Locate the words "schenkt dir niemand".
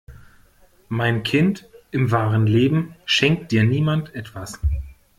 3.05-4.15